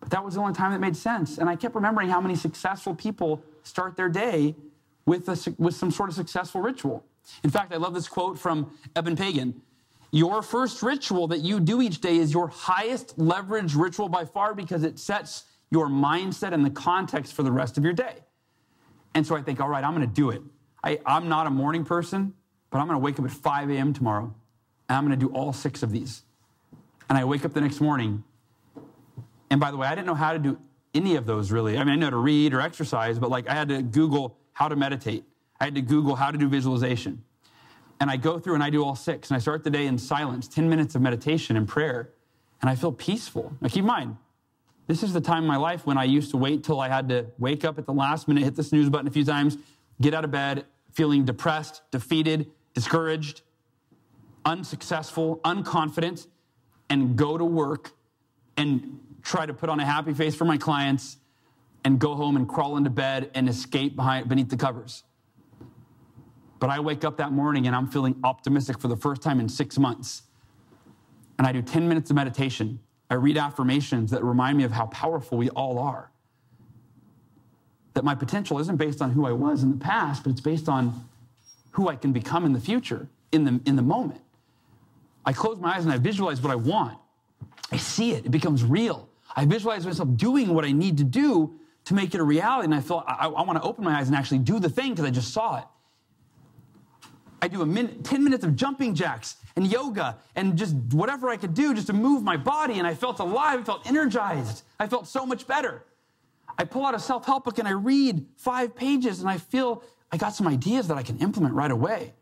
But 0.07 0.13
that 0.13 0.25
was 0.25 0.35
the 0.35 0.41
only 0.41 0.55
time 0.55 0.71
that 0.71 0.79
made 0.79 0.95
sense. 0.95 1.39
And 1.39 1.51
I 1.51 1.57
kept 1.57 1.75
remembering 1.75 2.09
how 2.09 2.21
many 2.21 2.37
successful 2.37 2.95
people 2.95 3.43
start 3.65 3.97
their 3.97 4.09
day 4.09 4.55
with, 5.05 5.29
a, 5.29 5.55
with 5.59 5.75
some 5.75 5.91
sort 5.91 6.09
of 6.09 6.15
successful 6.15 6.61
ritual. 6.61 7.05
In 7.43 7.51
fact, 7.51 7.75
I 7.75 7.77
love 7.77 7.93
this 7.93 8.07
quote 8.07 8.39
from 8.39 8.71
Eben 8.95 9.17
Pagan. 9.17 9.61
Your 10.13 10.43
first 10.43 10.81
ritual 10.85 11.27
that 11.27 11.41
you 11.41 11.59
do 11.59 11.83
each 11.83 12.01
day 12.01 12.19
is 12.19 12.33
your 12.33 12.47
highest 12.47 13.19
leverage 13.19 13.75
ritual 13.75 14.09
by 14.09 14.25
far 14.25 14.55
because 14.55 14.85
it 14.85 15.01
sets 15.01 15.43
your 15.73 15.89
mindset 15.89 16.53
and 16.53 16.65
the 16.65 16.71
context 16.71 17.35
for 17.35 17.43
the 17.43 17.51
rest 17.51 17.77
of 17.77 17.83
your 17.83 17.93
day. 17.93 18.15
And 19.17 19.27
so 19.27 19.35
I 19.35 19.43
think, 19.43 19.61
all 19.61 19.69
right, 19.69 19.83
I'm 19.83 19.93
going 19.93 20.09
to 20.09 20.15
do 20.15 20.31
it. 20.31 20.41
I, 20.85 21.01
I'm 21.05 21.29
not 21.29 21.49
a 21.49 21.51
morning 21.51 21.85
person, 21.85 22.33
but 22.71 22.79
I'm 22.79 22.87
going 22.87 22.95
to 22.95 23.03
wake 23.03 23.19
up 23.19 23.25
at 23.25 23.33
5 23.33 23.71
a.m. 23.71 23.93
tomorrow 23.93 24.33
and 24.89 24.97
I'm 24.97 25.05
going 25.05 25.19
to 25.19 25.27
do 25.27 25.33
all 25.35 25.53
six 25.53 25.83
of 25.83 25.91
these. 25.91 26.23
And 27.09 27.19
I 27.19 27.25
wake 27.25 27.45
up 27.45 27.55
the 27.55 27.61
next 27.61 27.81
morning 27.81 28.23
and 29.51 29.61
by 29.61 29.71
the 29.71 29.77
way, 29.77 29.87
I 29.87 29.95
didn't 29.95 30.07
know 30.07 30.15
how 30.15 30.33
to 30.33 30.39
do 30.39 30.59
any 30.95 31.17
of 31.17 31.27
those 31.27 31.51
really. 31.53 31.77
I 31.77 31.85
mean, 31.85 31.95
I 31.95 31.97
know 31.97 32.11
to 32.11 32.17
read 32.17 32.55
or 32.55 32.61
exercise, 32.61 33.19
but 33.19 33.31
like 33.31 33.49
I 33.49 33.55
had 33.55 33.69
to 33.69 33.83
Google 33.83 34.39
how 34.53 34.69
to 34.69 34.77
meditate. 34.77 35.25
I 35.61 35.65
had 35.65 35.75
to 35.75 35.83
Google 35.83 36.17
how 36.17 36.31
to 36.31 36.39
do 36.39 36.49
visualization. 36.49 37.23
And 38.01 38.11
I 38.11 38.17
go 38.17 38.39
through 38.39 38.55
and 38.55 38.63
I 38.63 38.71
do 38.71 38.85
all 38.85 38.97
six. 38.97 39.31
And 39.31 39.37
I 39.37 39.41
start 39.41 39.65
the 39.65 39.71
day 39.71 39.87
in 39.87 39.99
silence, 39.99 40.49
10 40.49 40.69
minutes 40.69 40.95
of 40.95 41.03
meditation 41.03 41.57
and 41.57 41.67
prayer. 41.67 42.11
And 42.61 42.71
I 42.71 42.75
feel 42.75 42.93
peaceful. 42.93 43.55
Now, 43.61 43.69
keep 43.69 43.81
in 43.81 43.87
mind, 43.87 44.17
this 44.87 45.03
is 45.03 45.13
the 45.13 45.21
time 45.21 45.43
in 45.43 45.49
my 45.49 45.57
life 45.57 45.87
when 45.87 45.99
I 45.99 46.05
used 46.05 46.31
to 46.31 46.37
wait 46.37 46.65
till 46.65 46.81
I 46.81 46.89
had 46.89 47.09
to 47.09 47.27
wake 47.39 47.65
up 47.65 47.79
at 47.79 47.87
the 47.87 47.93
last 47.93 48.29
minute, 48.29 48.45
hit 48.45 48.55
the 48.55 48.63
snooze 48.63 48.89
button 48.89 49.09
a 49.09 49.11
few 49.11 49.25
times, 49.25 49.59
get 50.01 50.15
out 50.15 50.25
of 50.25 50.31
bed, 50.31 50.65
feeling 50.93 51.25
depressed, 51.25 51.83
defeated, 51.91 52.51
discouraged, 52.75 53.43
unsuccessful, 54.45 55.41
unconfident, 55.45 56.27
and 56.89 57.17
go 57.17 57.37
to 57.37 57.45
work 57.45 57.93
and 58.57 59.01
try 59.27 59.45
to 59.45 59.53
put 59.53 59.69
on 59.69 59.81
a 59.81 59.85
happy 59.85 60.15
face 60.15 60.37
for 60.37 60.45
my 60.45 60.57
clients 60.57 61.17
and 61.85 61.99
go 61.99 62.15
home 62.15 62.37
and 62.37 62.49
crawl 62.49 62.77
into 62.77 62.91
bed 62.91 63.31
and 63.35 63.49
escape 63.49 63.97
behind, 63.97 64.29
beneath 64.29 64.49
the 64.49 64.57
covers. 64.57 65.03
But 66.61 66.71
I 66.71 66.79
wake 66.81 67.05
up 67.05 67.17
that 67.17 67.33
morning 67.33 67.67
and 67.67 67.75
I'm 67.75 67.89
feeling 67.89 68.17
optimistic 68.23 68.79
for 68.79 68.89
the 68.89 68.97
first 68.97 69.23
time 69.23 69.41
in 69.41 69.49
six 69.49 69.79
months. 69.79 70.23
And 71.39 71.47
I 71.47 71.53
do 71.53 71.61
10 71.61 71.89
minutes 71.89 72.09
of 72.11 72.17
meditation. 72.17 72.79
I 73.11 73.15
read 73.15 73.37
affirmations 73.37 74.13
that 74.13 74.23
remind 74.23 74.59
me 74.59 74.65
of 74.65 74.71
how 74.71 74.87
powerful 74.87 75.39
we 75.39 75.51
all 75.51 75.79
are. 75.79 76.11
That 77.95 78.05
my 78.05 78.15
potential 78.15 78.59
isn't 78.61 78.77
based 78.77 79.03
on 79.03 79.11
who 79.11 79.27
I 79.27 79.33
was 79.33 79.63
in 79.63 79.71
the 79.71 79.85
past, 79.85 80.23
but 80.23 80.31
it's 80.31 80.41
based 80.41 80.69
on 80.69 81.05
who 81.73 81.89
I 81.89 81.97
can 81.97 82.13
become 82.13 82.45
in 82.45 82.53
the 82.53 82.61
future, 82.61 83.09
in 83.33 83.45
the, 83.45 83.61
in 83.67 83.77
the 83.77 83.83
moment. 83.83 84.23
I 85.25 85.33
close 85.33 85.59
my 85.59 85.77
eyes 85.77 85.85
and 85.85 85.93
I 85.93 85.99
visualize 85.99 86.41
what 86.41 86.53
I 86.53 86.57
want. 86.57 86.97
I 87.73 87.77
see 87.77 88.13
it, 88.13 88.27
it 88.27 88.31
becomes 88.31 88.65
real. 88.65 89.09
I 89.37 89.45
visualize 89.45 89.85
myself 89.85 90.09
doing 90.17 90.55
what 90.55 90.65
I 90.65 90.73
need 90.73 90.97
to 90.99 91.05
do 91.05 91.61
to 91.85 91.95
make 91.95 92.15
it 92.15 92.21
a 92.21 92.25
reality. 92.25 92.65
And 92.65 92.75
I 92.75 92.81
feel 92.81 93.05
I, 93.07 93.27
I 93.27 93.43
want 93.43 93.61
to 93.61 93.63
open 93.63 93.85
my 93.85 93.99
eyes 93.99 94.09
and 94.09 94.17
actually 94.17 94.39
do 94.39 94.59
the 94.59 94.71
thing 94.71 94.93
because 94.93 95.05
I 95.05 95.11
just 95.11 95.33
saw 95.33 95.59
it. 95.59 95.65
I 97.43 97.49
do 97.49 97.61
a 97.61 97.67
minute, 97.67 98.03
10 98.03 98.25
minutes 98.25 98.45
of 98.45 98.57
jumping 98.57 98.95
jacks 98.95 99.37
and 99.57 99.71
yoga 99.71 100.17
and 100.35 100.57
just 100.57 100.75
whatever 100.93 101.29
I 101.29 101.37
could 101.37 101.53
do 101.53 101.75
just 101.75 101.87
to 101.89 101.93
move 101.93 102.23
my 102.23 102.37
body. 102.37 102.79
And 102.79 102.87
I 102.87 102.95
felt 102.95 103.21
alive, 103.21 103.61
I 103.61 103.63
felt 103.63 103.87
energized. 103.87 104.63
I 104.81 104.89
felt 104.89 105.07
so 105.07 105.27
much 105.27 105.47
better. 105.47 105.85
I 106.59 106.65
pull 106.65 106.87
out 106.87 106.95
a 106.95 106.99
self 106.99 107.27
help 107.27 107.45
book 107.45 107.59
and 107.59 107.69
I 107.69 107.73
read 107.73 108.25
five 108.37 108.75
pages 108.75 109.21
and 109.21 109.29
I 109.29 109.37
feel 109.37 109.83
I 110.11 110.17
got 110.17 110.35
some 110.35 110.49
ideas 110.49 110.89
that 110.89 110.97
I 110.97 111.03
can 111.03 111.19
implement 111.19 111.55
right 111.55 111.71
away. 111.71 112.15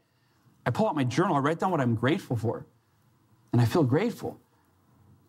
I 0.66 0.70
pull 0.70 0.88
out 0.88 0.96
my 0.96 1.04
journal, 1.04 1.36
I 1.36 1.40
write 1.40 1.60
down 1.60 1.70
what 1.70 1.80
I'm 1.80 1.94
grateful 1.94 2.36
for, 2.36 2.66
and 3.52 3.60
I 3.60 3.66
feel 3.66 3.84
grateful. 3.84 4.40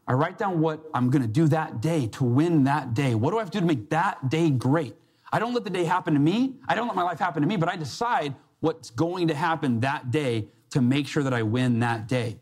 I 0.07 0.13
write 0.13 0.37
down 0.37 0.59
what 0.61 0.85
I'm 0.93 1.09
going 1.09 1.23
to 1.23 1.27
do 1.27 1.47
that 1.47 1.81
day 1.81 2.07
to 2.07 2.23
win 2.23 2.65
that 2.65 2.93
day. 2.93 3.15
What 3.15 3.31
do 3.31 3.37
I 3.37 3.41
have 3.41 3.51
to 3.51 3.59
do 3.59 3.61
to 3.61 3.65
make 3.65 3.89
that 3.89 4.29
day 4.29 4.49
great? 4.51 4.95
I 5.31 5.39
don't 5.39 5.53
let 5.53 5.63
the 5.63 5.69
day 5.69 5.83
happen 5.83 6.13
to 6.13 6.19
me. 6.19 6.55
I 6.67 6.75
don't 6.75 6.87
let 6.87 6.95
my 6.95 7.03
life 7.03 7.19
happen 7.19 7.41
to 7.41 7.47
me, 7.47 7.57
but 7.57 7.69
I 7.69 7.75
decide 7.75 8.35
what's 8.59 8.89
going 8.91 9.27
to 9.29 9.35
happen 9.35 9.79
that 9.81 10.11
day 10.11 10.47
to 10.69 10.81
make 10.81 11.07
sure 11.07 11.23
that 11.23 11.33
I 11.33 11.41
win 11.43 11.79
that 11.79 12.07
day. 12.07 12.37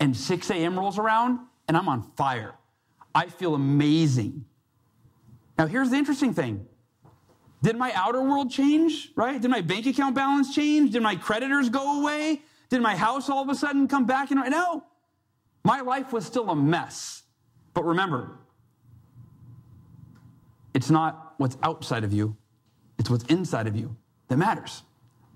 And 0.00 0.16
6 0.16 0.50
a.m. 0.50 0.78
rolls 0.78 0.98
around 0.98 1.40
and 1.68 1.76
I'm 1.76 1.88
on 1.88 2.02
fire. 2.16 2.54
I 3.14 3.26
feel 3.26 3.54
amazing. 3.54 4.44
Now, 5.58 5.66
here's 5.66 5.90
the 5.90 5.96
interesting 5.96 6.32
thing. 6.32 6.66
Did 7.62 7.76
my 7.76 7.92
outer 7.94 8.22
world 8.22 8.50
change, 8.50 9.12
right? 9.14 9.40
Did 9.40 9.50
my 9.50 9.60
bank 9.60 9.84
account 9.84 10.14
balance 10.14 10.54
change? 10.54 10.92
Did 10.92 11.02
my 11.02 11.16
creditors 11.16 11.68
go 11.68 12.00
away? 12.00 12.40
Did 12.70 12.80
my 12.80 12.96
house 12.96 13.28
all 13.28 13.42
of 13.42 13.50
a 13.50 13.54
sudden 13.54 13.86
come 13.86 14.06
back? 14.06 14.30
And 14.30 14.40
no, 14.50 14.84
my 15.64 15.80
life 15.80 16.12
was 16.12 16.24
still 16.24 16.50
a 16.50 16.56
mess. 16.56 17.22
But 17.74 17.84
remember, 17.84 18.38
it's 20.74 20.90
not 20.90 21.34
what's 21.38 21.56
outside 21.62 22.04
of 22.04 22.12
you, 22.12 22.36
it's 22.98 23.10
what's 23.10 23.24
inside 23.24 23.66
of 23.66 23.76
you 23.76 23.96
that 24.28 24.36
matters. 24.36 24.82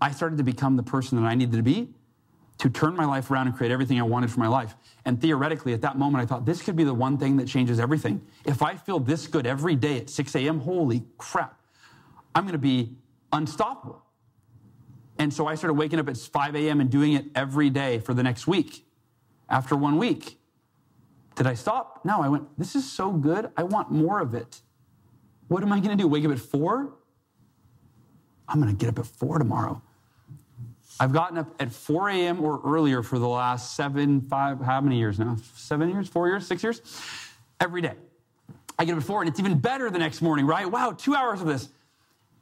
I 0.01 0.11
started 0.11 0.39
to 0.39 0.45
become 0.45 0.77
the 0.77 0.83
person 0.83 1.21
that 1.21 1.27
I 1.27 1.35
needed 1.35 1.57
to 1.57 1.63
be 1.63 1.95
to 2.59 2.71
turn 2.71 2.95
my 2.95 3.05
life 3.05 3.31
around 3.31 3.49
and 3.49 3.57
create 3.57 3.73
everything 3.73 3.99
I 3.99 4.05
wanted 4.05 4.31
for 4.31 4.39
my 4.39 4.47
life. 4.47 4.75
And 5.05 5.21
theoretically, 5.21 5.73
at 5.73 5.81
that 5.81 5.99
moment, 5.99 6.23
I 6.23 6.27
thought 6.27 6.45
this 6.45 6.63
could 6.63 6.77
be 6.77 6.85
the 6.85 6.95
one 6.95 7.19
thing 7.19 7.37
that 7.39 7.49
changes 7.49 7.81
everything. 7.81 8.25
If 8.45 8.63
I 8.63 8.77
feel 8.77 9.01
this 9.01 9.27
good 9.27 9.47
every 9.47 9.75
day 9.75 9.99
at 9.99 10.11
6 10.11 10.35
a.m., 10.37 10.61
holy 10.61 11.05
crap, 11.19 11.61
I'm 12.35 12.47
gonna 12.47 12.59
be 12.59 12.97
unstoppable. 13.33 14.03
And 15.19 15.33
so 15.33 15.47
I 15.47 15.55
started 15.55 15.75
waking 15.75 15.99
up 15.99 16.09
at 16.09 16.17
5 16.17 16.57
a.m. 16.57 16.81
and 16.81 16.91
doing 16.91 17.15
it 17.15 17.27
every 17.35 17.71
day 17.71 17.99
for 17.99 18.15
the 18.15 18.23
next 18.23 18.47
week 18.47 18.85
after 19.49 19.77
one 19.77 19.99
week. 19.99 20.39
Did 21.37 21.47
I 21.47 21.55
stop? 21.55 22.01
No, 22.05 22.23
I 22.23 22.29
went, 22.29 22.59
this 22.59 22.77
is 22.77 22.91
so 22.91 23.11
good. 23.11 23.51
I 23.57 23.65
want 23.65 23.91
more 23.91 24.21
of 24.21 24.35
it. 24.35 24.61
What 25.49 25.63
am 25.63 25.73
I 25.73 25.81
going 25.81 25.97
to 25.97 26.03
do? 26.03 26.09
Wake 26.09 26.25
up 26.25 26.33
at 26.33 26.39
four? 26.39 26.95
I'm 28.49 28.61
going 28.61 28.75
to 28.75 28.79
get 28.79 28.89
up 28.89 28.99
at 28.99 29.07
four 29.07 29.39
tomorrow. 29.39 29.83
I've 31.01 31.13
gotten 31.13 31.39
up 31.39 31.61
at 31.61 31.73
4 31.73 32.11
a.m. 32.11 32.41
or 32.45 32.61
earlier 32.65 33.03
for 33.03 33.19
the 33.19 33.27
last 33.27 33.75
seven, 33.75 34.21
five, 34.21 34.61
how 34.61 34.81
many 34.81 34.97
years 34.97 35.19
now? 35.19 35.37
Seven 35.57 35.91
years, 35.91 36.09
four 36.09 36.29
years, 36.29 36.47
six 36.47 36.63
years? 36.63 36.83
Every 37.61 37.81
day. 37.81 37.95
I 38.79 38.85
get 38.85 38.93
up 38.93 38.99
at 38.99 39.05
four 39.05 39.21
and 39.21 39.29
it's 39.29 39.41
even 39.41 39.59
better 39.59 39.91
the 39.91 39.99
next 39.99 40.23
morning, 40.23 40.47
right? 40.47 40.71
Wow, 40.71 40.93
two 40.93 41.15
hours 41.15 41.41
of 41.41 41.47
this. 41.47 41.69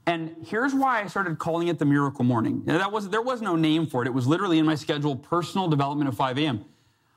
And 0.06 0.34
here's 0.44 0.74
why 0.74 1.02
I 1.02 1.06
started 1.06 1.38
calling 1.38 1.68
it 1.68 1.78
the 1.78 1.84
miracle 1.84 2.24
morning. 2.24 2.62
That 2.64 2.90
was, 2.90 3.08
there 3.08 3.22
was 3.22 3.40
no 3.40 3.56
name 3.56 3.86
for 3.86 4.02
it. 4.02 4.08
It 4.08 4.14
was 4.14 4.26
literally 4.26 4.58
in 4.58 4.66
my 4.66 4.74
schedule, 4.74 5.16
personal 5.16 5.68
development 5.68 6.08
of 6.08 6.16
5 6.16 6.38
a.m. 6.38 6.64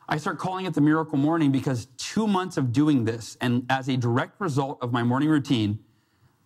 I 0.08 0.18
start 0.18 0.38
calling 0.38 0.66
it 0.66 0.74
the 0.74 0.82
miracle 0.82 1.18
morning 1.18 1.52
because 1.52 1.88
two 1.98 2.28
months 2.28 2.58
of 2.58 2.72
doing 2.72 3.06
this, 3.06 3.38
and 3.42 3.66
as 3.70 3.90
a 3.90 3.98
direct 3.98 4.40
result 4.40 4.78
of 4.82 4.94
my 4.94 5.04
morning 5.04 5.30
routine, 5.30 5.80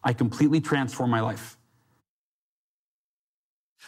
I 0.04 0.14
completely 0.14 0.62
transformed 0.62 1.12
my 1.12 1.20
life. 1.20 1.59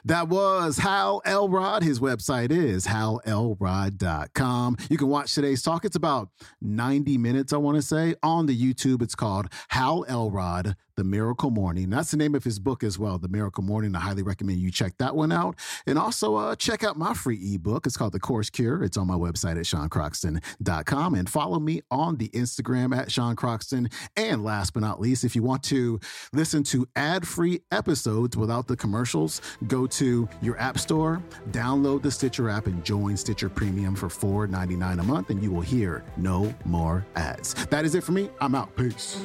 That 0.05 0.29
was 0.29 0.77
Hal 0.77 1.21
Elrod. 1.25 1.83
His 1.83 1.99
website 1.99 2.51
is 2.51 2.87
halelrod.com. 2.87 4.77
You 4.89 4.97
can 4.97 5.07
watch 5.07 5.35
today's 5.35 5.61
talk. 5.61 5.85
It's 5.85 5.95
about 5.95 6.29
90 6.61 7.17
minutes, 7.17 7.53
I 7.53 7.57
want 7.57 7.75
to 7.75 7.81
say. 7.81 8.15
On 8.23 8.45
the 8.45 8.57
YouTube, 8.57 9.01
it's 9.01 9.15
called 9.15 9.47
Hal 9.69 10.05
Elrod, 10.07 10.75
the 10.95 11.03
Miracle 11.03 11.49
Morning. 11.49 11.89
That's 11.89 12.11
the 12.11 12.17
name 12.17 12.35
of 12.35 12.43
his 12.43 12.59
book 12.59 12.83
as 12.83 12.99
well, 12.99 13.17
The 13.17 13.27
Miracle 13.27 13.63
Morning. 13.63 13.95
I 13.95 13.99
highly 13.99 14.23
recommend 14.23 14.59
you 14.59 14.71
check 14.71 14.97
that 14.99 15.15
one 15.15 15.31
out. 15.31 15.57
And 15.87 15.97
also 15.97 16.35
uh, 16.35 16.55
check 16.55 16.83
out 16.83 16.97
my 16.97 17.13
free 17.13 17.55
ebook. 17.55 17.85
It's 17.85 17.97
called 17.97 18.13
The 18.13 18.19
Course 18.19 18.49
Cure. 18.49 18.83
It's 18.83 18.97
on 18.97 19.07
my 19.07 19.15
website 19.15 19.57
at 19.57 19.65
seancroxton.com. 19.65 21.15
And 21.15 21.29
follow 21.29 21.59
me 21.59 21.81
on 21.89 22.17
the 22.17 22.29
Instagram 22.29 22.95
at 22.95 23.11
Sean 23.11 23.35
Croxton. 23.35 23.89
And 24.15 24.43
last 24.43 24.73
but 24.73 24.81
not 24.81 24.99
least, 24.99 25.23
if 25.23 25.35
you 25.35 25.43
want 25.43 25.63
to 25.63 25.99
listen 26.33 26.63
to 26.63 26.87
ad 26.95 27.27
free 27.27 27.61
episodes 27.71 28.37
without 28.37 28.67
the 28.67 28.77
commercials, 28.77 29.41
go 29.81 29.87
to 29.87 30.29
your 30.41 30.57
app 30.59 30.77
store, 30.77 31.21
download 31.51 32.01
the 32.01 32.11
Stitcher 32.11 32.49
app, 32.49 32.67
and 32.67 32.83
join 32.83 33.17
Stitcher 33.17 33.49
Premium 33.49 33.95
for 33.95 34.07
$4.99 34.07 34.99
a 34.99 35.03
month, 35.03 35.29
and 35.29 35.41
you 35.41 35.51
will 35.51 35.61
hear 35.61 36.03
no 36.17 36.53
more 36.65 37.05
ads. 37.15 37.53
That 37.65 37.85
is 37.85 37.95
it 37.95 38.03
for 38.03 38.11
me. 38.11 38.29
I'm 38.39 38.53
out. 38.55 38.75
Peace. 38.75 39.17